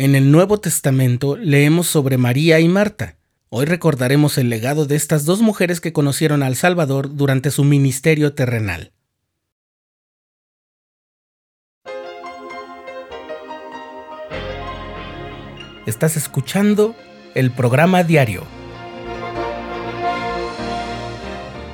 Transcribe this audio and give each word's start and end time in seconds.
En 0.00 0.14
el 0.14 0.32
Nuevo 0.32 0.58
Testamento 0.58 1.36
leemos 1.36 1.86
sobre 1.86 2.16
María 2.16 2.58
y 2.58 2.68
Marta. 2.68 3.16
Hoy 3.50 3.66
recordaremos 3.66 4.38
el 4.38 4.48
legado 4.48 4.86
de 4.86 4.96
estas 4.96 5.26
dos 5.26 5.42
mujeres 5.42 5.82
que 5.82 5.92
conocieron 5.92 6.42
al 6.42 6.56
Salvador 6.56 7.16
durante 7.16 7.50
su 7.50 7.64
ministerio 7.64 8.32
terrenal. 8.32 8.92
Estás 15.84 16.16
escuchando 16.16 16.96
el 17.34 17.50
programa 17.50 18.02
diario, 18.02 18.44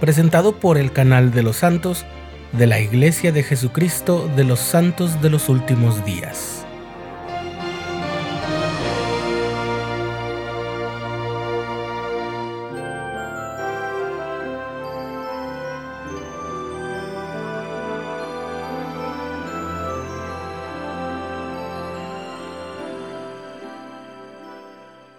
presentado 0.00 0.60
por 0.60 0.78
el 0.78 0.92
canal 0.92 1.32
de 1.32 1.42
los 1.42 1.56
santos 1.56 2.04
de 2.52 2.68
la 2.68 2.78
Iglesia 2.78 3.32
de 3.32 3.42
Jesucristo 3.42 4.30
de 4.36 4.44
los 4.44 4.60
Santos 4.60 5.20
de 5.20 5.28
los 5.28 5.48
Últimos 5.48 6.04
Días. 6.04 6.64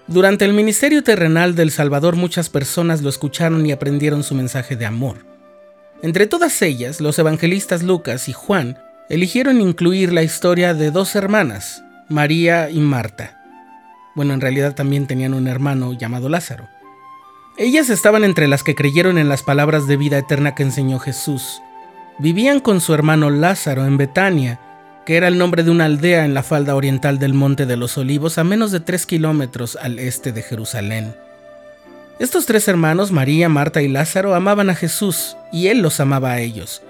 Durante 0.07 0.43
el 0.43 0.53
ministerio 0.53 1.01
terrenal 1.01 1.55
del 1.55 1.71
Salvador 1.71 2.17
muchas 2.17 2.49
personas 2.49 3.01
lo 3.01 3.09
escucharon 3.09 3.65
y 3.65 3.71
aprendieron 3.71 4.23
su 4.23 4.35
mensaje 4.35 4.75
de 4.75 4.85
amor. 4.85 5.25
Entre 6.01 6.27
todas 6.27 6.61
ellas, 6.61 6.99
los 6.99 7.17
evangelistas 7.17 7.83
Lucas 7.83 8.27
y 8.27 8.33
Juan 8.33 8.77
eligieron 9.09 9.61
incluir 9.61 10.11
la 10.11 10.21
historia 10.21 10.73
de 10.73 10.91
dos 10.91 11.15
hermanas, 11.15 11.83
María 12.09 12.69
y 12.69 12.79
Marta. 12.79 13.39
Bueno, 14.13 14.33
en 14.33 14.41
realidad 14.41 14.75
también 14.75 15.07
tenían 15.07 15.33
un 15.33 15.47
hermano 15.47 15.93
llamado 15.93 16.27
Lázaro. 16.27 16.67
Ellas 17.57 17.89
estaban 17.89 18.25
entre 18.25 18.47
las 18.47 18.63
que 18.63 18.75
creyeron 18.75 19.17
en 19.17 19.29
las 19.29 19.41
palabras 19.41 19.87
de 19.87 19.95
vida 19.95 20.17
eterna 20.17 20.53
que 20.53 20.63
enseñó 20.63 20.99
Jesús. 20.99 21.61
Vivían 22.19 22.59
con 22.59 22.81
su 22.81 22.93
hermano 22.93 23.29
Lázaro 23.29 23.85
en 23.85 23.97
Betania, 23.97 24.59
que 25.05 25.17
era 25.17 25.27
el 25.27 25.37
nombre 25.37 25.63
de 25.63 25.71
una 25.71 25.85
aldea 25.85 26.25
en 26.25 26.33
la 26.33 26.43
falda 26.43 26.75
oriental 26.75 27.19
del 27.19 27.33
Monte 27.33 27.65
de 27.65 27.77
los 27.77 27.97
Olivos, 27.97 28.37
a 28.37 28.43
menos 28.43 28.71
de 28.71 28.79
tres 28.79 29.05
kilómetros 29.05 29.77
al 29.81 29.99
este 29.99 30.31
de 30.31 30.41
Jerusalén. 30.41 31.13
Estos 32.19 32.45
tres 32.45 32.67
hermanos, 32.67 33.11
María, 33.11 33.49
Marta 33.49 33.81
y 33.81 33.87
Lázaro, 33.87 34.35
amaban 34.35 34.69
a 34.69 34.75
Jesús 34.75 35.35
y 35.51 35.67
él 35.67 35.81
los 35.81 35.99
amaba 35.99 36.31
a 36.31 36.39
ellos. 36.39 36.81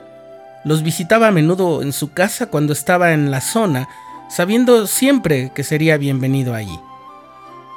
Los 0.64 0.84
visitaba 0.84 1.30
a 1.30 1.32
menudo 1.32 1.82
en 1.82 1.92
su 1.92 2.12
casa 2.14 2.48
cuando 2.48 2.74
estaba 2.74 3.14
en 3.14 3.32
la 3.32 3.42
zona, 3.42 3.88
sabiendo 4.30 4.86
siempre 4.86 5.52
que 5.56 5.64
sería 5.64 5.98
bienvenido 5.98 6.54
allí. 6.54 6.80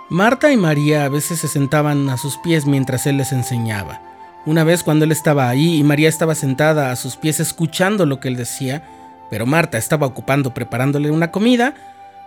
Marta 0.09 0.53
y 0.53 0.57
María 0.57 1.05
a 1.05 1.09
veces 1.09 1.41
se 1.41 1.49
sentaban 1.49 2.09
a 2.11 2.17
sus 2.17 2.37
pies 2.39 2.67
mientras 2.67 3.07
él 3.07 3.17
les 3.17 3.33
enseñaba. 3.33 4.01
Una 4.45 4.63
vez 4.63 4.85
cuando 4.85 5.05
él 5.05 5.11
estaba 5.11 5.49
ahí 5.49 5.77
y 5.77 5.83
María 5.83 6.09
estaba 6.09 6.37
sentada 6.37 6.93
a 6.93 6.97
sus 6.97 7.17
pies 7.17 7.41
escuchando 7.41 8.07
lo 8.07 8.21
que 8.21 8.29
él 8.29 8.37
decía, 8.37 8.85
pero 9.31 9.47
Marta 9.47 9.79
estaba 9.79 10.07
ocupando 10.07 10.55
preparándole 10.55 11.11
una 11.11 11.31
comida. 11.31 11.75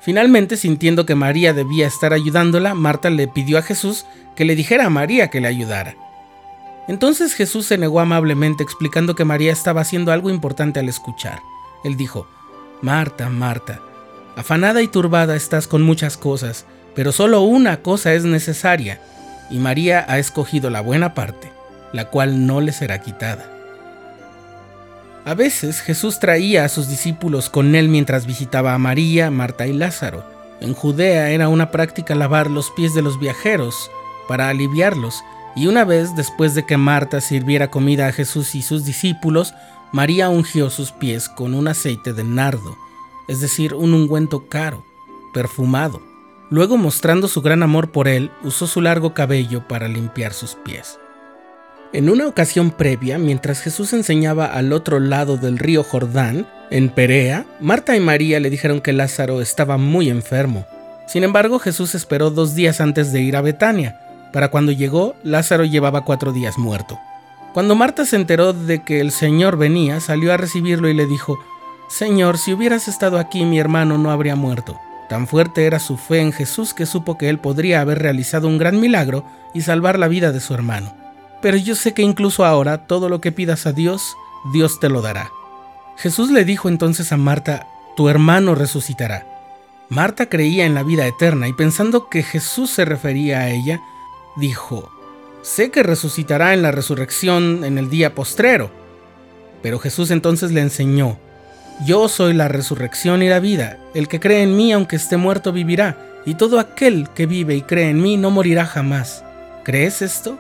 Finalmente, 0.02 0.58
sintiendo 0.58 1.06
que 1.06 1.16
María 1.16 1.54
debía 1.54 1.88
estar 1.88 2.14
ayudándola, 2.14 2.74
Marta 2.74 3.10
le 3.10 3.28
pidió 3.28 3.58
a 3.58 3.62
Jesús 3.62 4.06
que 4.36 4.46
le 4.46 4.56
dijera 4.56 4.86
a 4.86 4.90
María 4.90 5.30
que 5.30 5.42
le 5.42 5.48
ayudara. 5.48 5.96
Entonces 6.88 7.34
Jesús 7.34 7.68
se 7.68 7.78
negó 7.78 8.00
amablemente 8.00 8.64
explicando 8.64 9.14
que 9.14 9.26
María 9.26 9.52
estaba 9.52 9.82
haciendo 9.82 10.12
algo 10.12 10.30
importante 10.30 10.80
al 10.80 10.90
escuchar. 10.90 11.40
Él 11.84 11.98
dijo, 11.98 12.28
Marta, 12.82 13.30
Marta, 13.30 13.80
afanada 14.36 14.82
y 14.82 14.88
turbada 14.88 15.36
estás 15.36 15.68
con 15.68 15.84
muchas 15.84 16.18
cosas, 16.18 16.66
pero 16.96 17.12
solo 17.12 17.42
una 17.42 17.82
cosa 17.84 18.14
es 18.14 18.24
necesaria, 18.24 19.00
y 19.52 19.60
María 19.60 20.06
ha 20.08 20.18
escogido 20.18 20.70
la 20.70 20.82
buena 20.82 21.14
parte, 21.14 21.52
la 21.94 22.06
cual 22.06 22.48
no 22.48 22.60
le 22.60 22.72
será 22.72 23.02
quitada. 23.02 23.59
A 25.26 25.34
veces 25.34 25.82
Jesús 25.82 26.20
traía 26.20 26.64
a 26.66 26.70
sus 26.70 26.88
discípulos 26.88 27.50
con 27.50 27.76
él 27.76 27.90
mientras 27.90 28.26
visitaba 28.26 28.74
a 28.74 28.78
María, 28.78 29.30
Marta 29.30 29.68
y 29.68 29.74
Lázaro. 29.74 30.24
En 30.62 30.74
Judea 30.74 31.32
era 31.32 31.50
una 31.50 31.72
práctica 31.72 32.16
lavar 32.16 32.50
los 32.50 32.72
pies 32.72 32.94
de 32.94 33.02
los 33.02 33.20
viajeros 33.20 33.92
para 34.28 34.50
aliviarlos, 34.50 35.24
y 35.56 35.68
una 35.68 35.84
vez 35.84 36.16
después 36.16 36.56
de 36.56 36.66
que 36.66 36.78
Marta 36.78 37.22
sirviera 37.22 37.70
comida 37.70 38.08
a 38.08 38.12
Jesús 38.12 38.56
y 38.56 38.62
sus 38.62 38.86
discípulos, 38.86 39.54
María 39.92 40.30
ungió 40.30 40.70
sus 40.70 40.92
pies 40.92 41.28
con 41.28 41.54
un 41.54 41.68
aceite 41.68 42.14
de 42.14 42.24
nardo, 42.24 42.78
es 43.28 43.42
decir, 43.42 43.74
un 43.74 43.94
ungüento 43.94 44.48
caro, 44.48 44.86
perfumado. 45.34 46.02
Luego, 46.50 46.78
mostrando 46.78 47.28
su 47.28 47.42
gran 47.42 47.62
amor 47.64 47.92
por 47.92 48.08
él, 48.08 48.32
usó 48.44 48.68
su 48.68 48.82
largo 48.82 49.14
cabello 49.14 49.68
para 49.68 49.88
limpiar 49.88 50.34
sus 50.34 50.56
pies. 50.56 51.00
En 51.92 52.08
una 52.08 52.28
ocasión 52.28 52.70
previa, 52.70 53.18
mientras 53.18 53.62
Jesús 53.62 53.94
enseñaba 53.94 54.46
al 54.46 54.74
otro 54.74 55.00
lado 55.00 55.38
del 55.38 55.58
río 55.58 55.84
Jordán, 55.84 56.46
en 56.70 56.90
Perea, 56.90 57.48
Marta 57.60 57.96
y 57.96 58.00
María 58.00 58.40
le 58.40 58.52
dijeron 58.52 58.80
que 58.80 58.94
Lázaro 58.94 59.42
estaba 59.42 59.78
muy 59.78 60.08
enfermo. 60.08 60.68
Sin 61.08 61.24
embargo, 61.24 61.58
Jesús 61.58 61.96
esperó 61.96 62.30
dos 62.30 62.54
días 62.54 62.80
antes 62.80 63.12
de 63.12 63.22
ir 63.22 63.36
a 63.36 63.42
Betania. 63.42 64.00
Para 64.32 64.50
cuando 64.50 64.72
llegó, 64.72 65.16
Lázaro 65.24 65.66
llevaba 65.66 66.06
cuatro 66.06 66.32
días 66.32 66.60
muerto. 66.60 67.00
Cuando 67.56 67.74
Marta 67.74 68.06
se 68.06 68.18
enteró 68.18 68.54
de 68.54 68.84
que 68.84 69.00
el 69.00 69.10
Señor 69.10 69.58
venía, 69.58 70.00
salió 70.00 70.32
a 70.32 70.38
recibirlo 70.38 70.90
y 70.90 70.94
le 70.94 71.08
dijo, 71.08 71.40
Señor, 71.90 72.38
si 72.38 72.54
hubieras 72.54 72.88
estado 72.88 73.18
aquí 73.18 73.46
mi 73.46 73.58
hermano 73.58 73.98
no 73.98 74.12
habría 74.12 74.36
muerto. 74.36 74.80
Tan 75.10 75.26
fuerte 75.26 75.66
era 75.66 75.80
su 75.80 75.98
fe 75.98 76.20
en 76.20 76.34
Jesús 76.34 76.76
que 76.76 76.86
supo 76.86 77.18
que 77.18 77.30
él 77.30 77.40
podría 77.40 77.82
haber 77.82 77.98
realizado 77.98 78.48
un 78.48 78.60
gran 78.60 78.80
milagro 78.80 79.26
y 79.56 79.62
salvar 79.62 79.98
la 79.98 80.08
vida 80.08 80.32
de 80.32 80.40
su 80.40 80.54
hermano 80.54 80.99
pero 81.42 81.58
yo 81.58 81.76
sé 81.76 81.94
que 81.94 82.02
incluso 82.02 82.46
ahora 82.46 82.86
todo 82.86 83.10
lo 83.10 83.22
que 83.22 83.32
pidas 83.32 83.66
a 83.66 83.72
Dios, 83.72 84.16
Dios 84.54 84.80
te 84.80 84.90
lo 84.90 85.02
dará. 85.02 85.32
Jesús 85.98 86.32
le 86.32 86.46
dijo 86.46 86.70
entonces 86.70 87.12
a 87.12 87.18
Marta, 87.18 87.68
tu 87.96 88.10
hermano 88.10 88.56
resucitará. 88.56 89.28
Marta 89.90 90.30
creía 90.30 90.66
en 90.66 90.74
la 90.74 90.84
vida 90.84 91.08
eterna 91.08 91.48
y 91.48 91.54
pensando 91.54 92.10
que 92.10 92.24
Jesús 92.24 92.70
se 92.70 92.86
refería 92.86 93.40
a 93.40 93.50
ella, 93.50 93.82
dijo, 94.38 94.92
sé 95.42 95.72
que 95.72 95.84
resucitará 95.84 96.54
en 96.54 96.62
la 96.62 96.72
resurrección 96.72 97.64
en 97.64 97.78
el 97.78 97.90
día 97.90 98.16
postrero. 98.16 98.72
Pero 99.62 99.80
Jesús 99.80 100.12
entonces 100.12 100.52
le 100.52 100.62
enseñó, 100.62 101.18
yo 101.86 102.08
soy 102.08 102.34
la 102.34 102.48
resurrección 102.48 103.24
y 103.24 103.30
la 103.30 103.40
vida, 103.40 103.78
el 103.94 104.08
que 104.08 104.20
cree 104.20 104.44
en 104.44 104.56
mí 104.56 104.72
aunque 104.72 104.96
esté 104.96 105.18
muerto 105.18 105.52
vivirá, 105.52 105.98
y 106.26 106.36
todo 106.36 106.60
aquel 106.60 107.10
que 107.16 107.26
vive 107.26 107.56
y 107.56 107.62
cree 107.62 107.90
en 107.90 108.02
mí 108.02 108.16
no 108.18 108.32
morirá 108.32 108.66
jamás. 108.66 109.24
¿Crees 109.64 110.02
esto? 110.02 110.38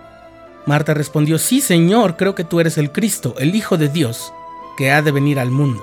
Marta 0.70 0.94
respondió, 0.94 1.40
sí 1.40 1.62
Señor, 1.62 2.16
creo 2.16 2.36
que 2.36 2.44
tú 2.44 2.60
eres 2.60 2.78
el 2.78 2.92
Cristo, 2.92 3.34
el 3.40 3.56
Hijo 3.56 3.76
de 3.76 3.90
Dios, 3.90 4.32
que 4.78 4.92
ha 4.92 5.02
de 5.02 5.12
venir 5.12 5.40
al 5.40 5.50
mundo. 5.50 5.82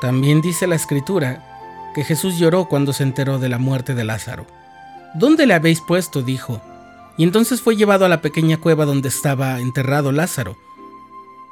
También 0.00 0.40
dice 0.40 0.68
la 0.68 0.76
Escritura 0.76 1.90
que 1.96 2.04
Jesús 2.04 2.38
lloró 2.38 2.66
cuando 2.66 2.92
se 2.92 3.02
enteró 3.02 3.40
de 3.40 3.48
la 3.48 3.58
muerte 3.58 3.92
de 3.92 4.04
Lázaro. 4.04 4.46
¿Dónde 5.14 5.48
le 5.48 5.54
habéis 5.54 5.80
puesto? 5.80 6.22
dijo. 6.22 6.62
Y 7.16 7.24
entonces 7.24 7.60
fue 7.60 7.74
llevado 7.74 8.04
a 8.04 8.08
la 8.08 8.20
pequeña 8.20 8.58
cueva 8.58 8.84
donde 8.84 9.08
estaba 9.08 9.58
enterrado 9.58 10.12
Lázaro. 10.12 10.56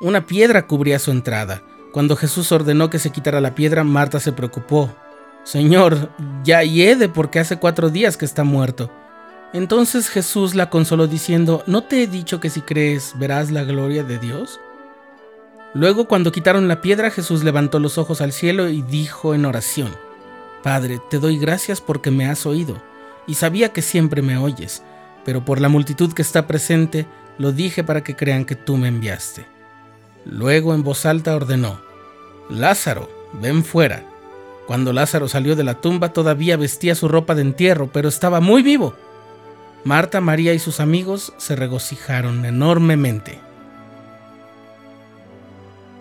Una 0.00 0.26
piedra 0.26 0.68
cubría 0.68 1.00
su 1.00 1.10
entrada. 1.10 1.64
Cuando 1.92 2.14
Jesús 2.14 2.52
ordenó 2.52 2.90
que 2.90 3.00
se 3.00 3.10
quitara 3.10 3.40
la 3.40 3.56
piedra, 3.56 3.82
Marta 3.82 4.20
se 4.20 4.30
preocupó. 4.30 4.88
Señor, 5.42 6.12
ya 6.44 6.62
hiede 6.62 7.08
porque 7.08 7.40
hace 7.40 7.56
cuatro 7.56 7.90
días 7.90 8.16
que 8.16 8.24
está 8.24 8.44
muerto. 8.44 8.88
Entonces 9.52 10.08
Jesús 10.08 10.54
la 10.54 10.68
consoló 10.68 11.06
diciendo, 11.06 11.62
¿no 11.66 11.82
te 11.82 12.02
he 12.02 12.06
dicho 12.06 12.38
que 12.38 12.50
si 12.50 12.60
crees 12.60 13.14
verás 13.18 13.50
la 13.50 13.64
gloria 13.64 14.04
de 14.04 14.18
Dios? 14.18 14.60
Luego 15.74 16.06
cuando 16.06 16.32
quitaron 16.32 16.68
la 16.68 16.80
piedra 16.80 17.10
Jesús 17.10 17.44
levantó 17.44 17.78
los 17.78 17.98
ojos 17.98 18.20
al 18.20 18.32
cielo 18.32 18.68
y 18.68 18.82
dijo 18.82 19.34
en 19.34 19.46
oración, 19.46 19.90
Padre, 20.62 21.00
te 21.08 21.18
doy 21.18 21.38
gracias 21.38 21.80
porque 21.80 22.10
me 22.10 22.26
has 22.26 22.44
oído, 22.44 22.76
y 23.26 23.34
sabía 23.34 23.72
que 23.72 23.80
siempre 23.80 24.22
me 24.22 24.36
oyes, 24.36 24.82
pero 25.24 25.44
por 25.44 25.60
la 25.60 25.68
multitud 25.68 26.12
que 26.12 26.22
está 26.22 26.46
presente 26.46 27.06
lo 27.38 27.52
dije 27.52 27.84
para 27.84 28.02
que 28.02 28.16
crean 28.16 28.44
que 28.44 28.56
tú 28.56 28.76
me 28.76 28.88
enviaste. 28.88 29.46
Luego 30.24 30.74
en 30.74 30.82
voz 30.82 31.06
alta 31.06 31.34
ordenó, 31.34 31.80
Lázaro, 32.50 33.08
ven 33.40 33.64
fuera. 33.64 34.04
Cuando 34.66 34.92
Lázaro 34.92 35.28
salió 35.28 35.56
de 35.56 35.64
la 35.64 35.80
tumba 35.80 36.12
todavía 36.12 36.56
vestía 36.56 36.94
su 36.94 37.08
ropa 37.08 37.34
de 37.34 37.42
entierro, 37.42 37.88
pero 37.90 38.08
estaba 38.08 38.40
muy 38.40 38.62
vivo. 38.62 38.94
Marta, 39.84 40.20
María 40.20 40.54
y 40.54 40.58
sus 40.58 40.80
amigos 40.80 41.32
se 41.38 41.56
regocijaron 41.56 42.44
enormemente. 42.44 43.40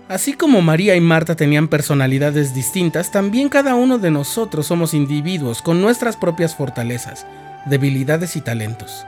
Así 0.09 0.33
como 0.33 0.62
María 0.62 0.95
y 0.95 1.01
Marta 1.01 1.35
tenían 1.35 1.68
personalidades 1.68 2.53
distintas, 2.53 3.12
también 3.12 3.50
cada 3.50 3.75
uno 3.75 3.97
de 3.97 4.09
nosotros 4.09 4.68
somos 4.68 4.94
individuos 4.94 5.62
con 5.62 5.81
nuestras 5.81 6.15
propias 6.15 6.56
fortalezas, 6.56 7.25
debilidades 7.65 8.35
y 8.38 8.41
talentos. 8.41 9.06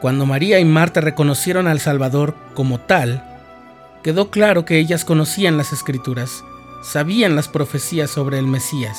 Cuando 0.00 0.24
María 0.24 0.60
y 0.60 0.64
Marta 0.64 1.00
reconocieron 1.00 1.66
al 1.66 1.80
Salvador 1.80 2.36
como 2.54 2.78
tal, 2.78 3.24
quedó 4.04 4.30
claro 4.30 4.64
que 4.64 4.78
ellas 4.78 5.04
conocían 5.04 5.56
las 5.56 5.72
escrituras, 5.72 6.44
sabían 6.84 7.34
las 7.34 7.48
profecías 7.48 8.08
sobre 8.08 8.38
el 8.38 8.46
Mesías, 8.46 8.98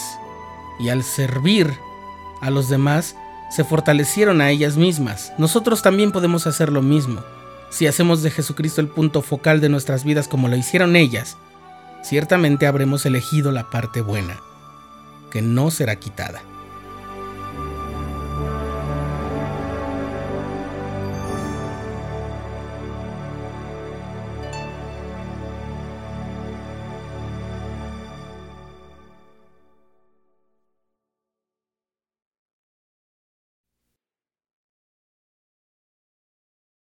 y 0.81 0.89
al 0.89 1.03
servir 1.03 1.73
a 2.41 2.49
los 2.49 2.67
demás, 2.67 3.15
se 3.49 3.63
fortalecieron 3.63 4.41
a 4.41 4.49
ellas 4.49 4.77
mismas. 4.77 5.33
Nosotros 5.37 5.81
también 5.81 6.11
podemos 6.11 6.47
hacer 6.47 6.71
lo 6.71 6.81
mismo. 6.81 7.21
Si 7.69 7.87
hacemos 7.87 8.23
de 8.23 8.31
Jesucristo 8.31 8.81
el 8.81 8.87
punto 8.87 9.21
focal 9.21 9.61
de 9.61 9.69
nuestras 9.69 10.03
vidas 10.03 10.27
como 10.27 10.47
lo 10.47 10.55
hicieron 10.55 10.95
ellas, 10.95 11.37
ciertamente 12.03 12.67
habremos 12.67 13.05
elegido 13.05 13.51
la 13.51 13.69
parte 13.69 14.01
buena, 14.01 14.39
que 15.31 15.41
no 15.41 15.69
será 15.71 15.97
quitada. 15.97 16.41